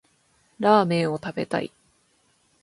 [0.59, 1.71] ラーメンを食べたい